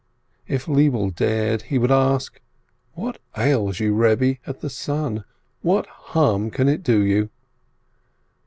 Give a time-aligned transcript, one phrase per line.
[0.47, 2.41] If Lebele dared, he would ask:
[2.95, 5.25] "What ails you, Rebbe, at the sun?
[5.61, 7.29] What harm can it do you?"